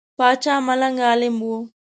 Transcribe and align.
پاچا 0.17 0.53
ملنګ 0.67 0.97
عالم 1.09 1.35
وو. 1.45 1.57